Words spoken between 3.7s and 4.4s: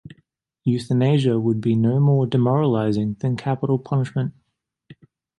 punishment.